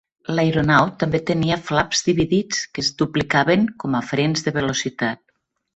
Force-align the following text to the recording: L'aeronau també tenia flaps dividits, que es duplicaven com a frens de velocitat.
L'aeronau 0.37 0.87
també 1.03 1.21
tenia 1.31 1.59
flaps 1.67 2.01
dividits, 2.09 2.65
que 2.73 2.83
es 2.87 2.91
duplicaven 3.03 3.69
com 3.85 3.99
a 4.01 4.05
frens 4.13 4.47
de 4.49 4.59
velocitat. 4.61 5.27